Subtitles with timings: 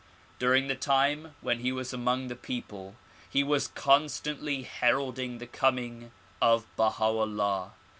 [0.39, 2.95] During the time when he was among the people
[3.29, 7.73] he was constantly heralding the coming of Baha 'Ullah.